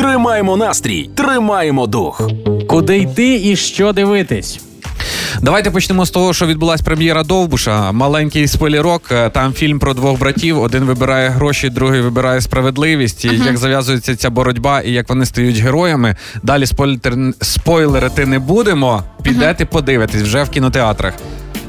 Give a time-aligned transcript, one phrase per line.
[0.00, 2.30] Тримаємо настрій, тримаємо дух.
[2.68, 4.60] Куди йти і що дивитись?
[5.42, 7.92] Давайте почнемо з того, що відбулась прем'єра Довбуша.
[7.92, 9.02] Маленький спойлерок.
[9.12, 10.60] Е, Там фільм про двох братів.
[10.62, 13.24] Один вибирає гроші, другий вибирає справедливість.
[13.24, 16.16] І Як зав'язується ця боротьба і як вони стають героями.
[16.42, 17.14] Далі спойлер...
[17.42, 19.02] спойлерити не будемо.
[19.22, 21.14] Підете подивитись вже в кінотеатрах.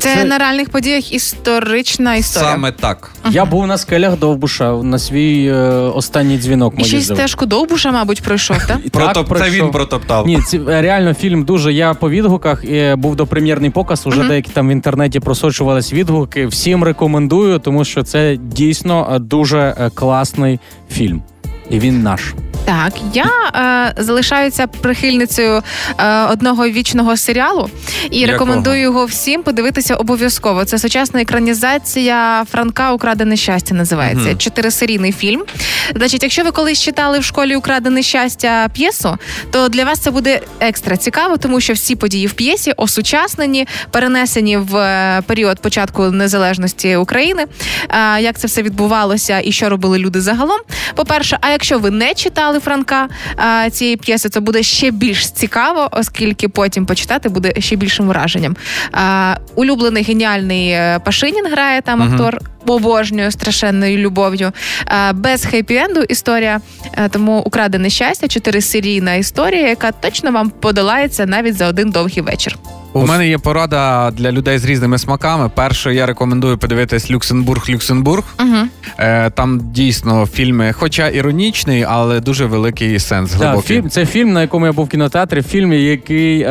[0.02, 2.52] Це, Це- на реальних подіях історична історія.
[2.52, 3.12] Саме так.
[3.32, 6.74] Я був на скелях Довбуша на свій е, останній дзвінок.
[6.78, 8.90] І ще стежку довбуша, мабуть, пройшов, так?
[8.90, 9.14] Протоп...
[9.14, 9.66] так Це пройшов.
[9.66, 10.28] він протоптав.
[10.28, 11.74] Ні, ці е, реально фільм дуже.
[11.74, 14.08] Я по відгуках е, був до прем'єрний показ.
[14.08, 16.48] Уже деякі там в інтернеті просочувались відгуки.
[16.48, 20.60] Всім рекомендую, тому що це дійсно е, дуже класний
[20.92, 21.22] фільм.
[21.70, 22.34] І він наш.
[22.72, 23.26] Так, я
[23.96, 25.64] е, залишаюся прихильницею
[25.98, 27.70] е, одного вічного серіалу
[28.12, 28.32] і Якого?
[28.32, 30.66] рекомендую його всім подивитися обов'язково.
[30.66, 34.28] Це сучасна екранізація Франка Украдене щастя називається.
[34.28, 34.38] Мгм.
[34.38, 35.44] Чотирисерійний фільм.
[35.96, 39.18] Значить, якщо ви колись читали в школі Украдене щастя п'єсу,
[39.52, 44.58] то для вас це буде екстра цікаво, тому що всі події в п'єсі осучаснені, перенесені
[44.58, 47.46] в е, період початку незалежності України.
[47.90, 50.60] Е, Як це все відбувалося і що робили люди загалом?
[50.96, 53.08] По-перше, а якщо ви не читали Франка
[53.72, 58.56] цієї п'єси, це буде ще більш цікаво, оскільки потім почитати буде ще більшим враженням.
[59.56, 62.12] Улюблений геніальний е, Пашинін грає там Мгм.
[62.14, 62.38] актор.
[62.68, 64.52] Обожнюю страшенною любов'ю.
[65.14, 66.62] Без хеппі-енду історія.
[66.98, 72.58] Е, Тому украдене щастя, чотирисерійна історія, яка точно вам подолається навіть за один довгий вечір.
[72.94, 75.50] У мене є порада для людей з різними смаками.
[75.56, 78.24] Перше, я рекомендую подивитись Люксембург, Люксембург.
[78.40, 78.56] Угу.
[78.98, 83.32] Е, там дійсно фільми, хоча іронічний, але дуже великий сенс.
[83.32, 83.76] Так, Глибокий.
[83.78, 85.42] фільм, це фільм, на якому я був в кінотеатрі.
[85.42, 86.50] Фільм, який е,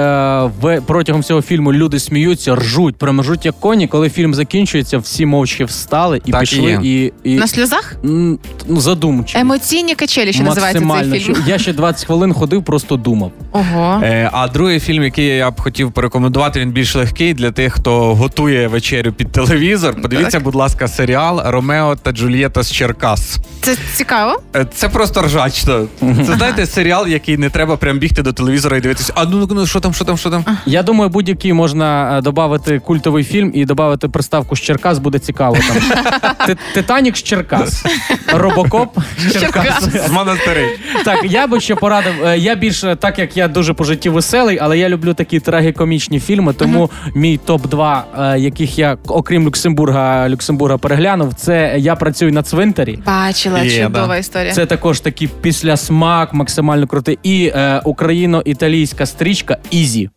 [0.61, 3.87] в, протягом всього фільму люди сміються, ржуть, прямо ржуть як коні.
[3.89, 6.79] Коли фільм закінчується, всі мовчки встали і Так і пішли.
[6.83, 7.97] І, і, На сльозах?
[8.05, 8.39] м,
[8.69, 9.41] ну, задумчиво.
[9.41, 11.35] Емоційні качелі, що називається цей фільм.
[11.37, 13.33] Що- Я ще 20 хвилин ходив, просто думав.
[13.53, 14.01] Ого.
[14.05, 18.15] Е, а другий фільм, який я б хотів порекомендувати, він більш легкий для тих, хто
[18.15, 19.95] готує вечерю під телевізор.
[20.03, 23.39] Подивіться, будь ласка, серіал Ромео та Джульєта з Черкас.
[23.63, 24.41] Це цікаво.
[24.57, 25.87] Е, Це просто ржачно.
[26.01, 29.13] Це знаєте, серіал, який не треба прям бігти до телевізора і дивитися.
[29.17, 30.45] А ну ну що там, що там, що там?
[30.67, 35.57] Я думаю, будь-який можна додати культовий фільм і додати приставку з Черкас буде цікаво.
[35.69, 37.85] Там Титанік з Черкас,
[38.33, 39.85] Робокоп з Черкас.
[40.07, 40.79] З монастирей.
[41.05, 42.13] Так, я би ще порадив.
[42.25, 46.20] е, Я більше, так як я дуже по житті веселий, але я люблю такі трагікомічні
[46.21, 46.53] фільми.
[46.53, 52.99] Тому мій топ 2 яких я, окрім Люксембурга, Люксембурга переглянув, це я працюю на цвинтарі.
[53.07, 54.17] Бачила, Є, чудова да.
[54.17, 54.53] історія.
[54.53, 57.19] Це також такий післясмак, максимально крутий.
[57.23, 60.11] І е, україно-італійська стрічка Ізі.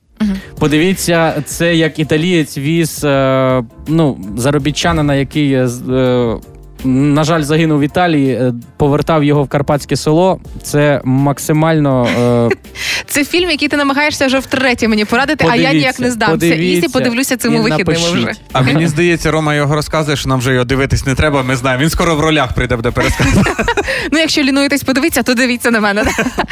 [0.59, 6.35] Подивіться, це як італієць віз е, ну, заробітчанина, який, е, з- е,
[6.83, 10.39] на жаль, загинув в Італії, е, повертав його в карпатське село.
[10.63, 12.07] Це максимально.
[12.51, 12.55] Е,
[13.07, 16.45] Це фільм, який ти намагаєшся вже втретє мені порадити, а я ніяк не здамся.
[16.55, 18.29] Ісі подивлюся цими і вихідними напишіть.
[18.29, 18.33] вже.
[18.51, 21.43] А мені здається, Рома його розказує, що нам вже його дивитись не треба.
[21.43, 21.83] Ми знаємо.
[21.83, 23.51] Він скоро в ролях прийде буде пересказати.
[24.11, 26.03] Ну, якщо лінуєтесь подивитися, то дивіться на мене.